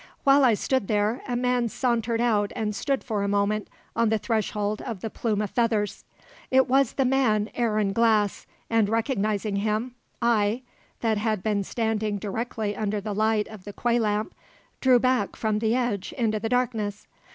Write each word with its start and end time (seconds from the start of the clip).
While 0.23 0.43
I 0.43 0.55
stood 0.55 0.87
there, 0.87 1.21
a 1.27 1.35
man 1.35 1.69
sauntered 1.69 2.19
out 2.21 2.51
and 2.55 2.75
stood 2.75 3.03
for 3.03 3.21
a 3.21 3.27
moment 3.27 3.67
on 3.95 4.09
the 4.09 4.17
threshold 4.17 4.81
of 4.81 5.01
the 5.01 5.11
Plume 5.11 5.43
of 5.43 5.51
Feathers. 5.51 6.05
It 6.49 6.67
was 6.67 6.93
the 6.93 7.05
man 7.05 7.51
Aaron 7.53 7.93
Glass, 7.93 8.47
and, 8.67 8.89
recognizing 8.89 9.57
him, 9.57 9.93
I 10.19 10.63
(that 11.01 11.19
had 11.19 11.43
been 11.43 11.63
standing 11.63 12.17
directly 12.17 12.75
under 12.75 12.99
the 12.99 13.13
light 13.13 13.47
of 13.47 13.63
the 13.63 13.73
quay 13.73 13.99
lamp) 13.99 14.33
drew 14.79 14.97
back 14.97 15.35
from 15.35 15.59
the 15.59 15.75
edge 15.75 16.13
into 16.17 16.39
the 16.39 16.49
darkness. 16.49 17.05